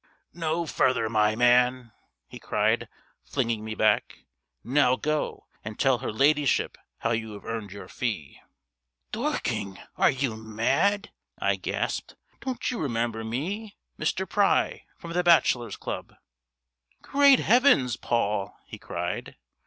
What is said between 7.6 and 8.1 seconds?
your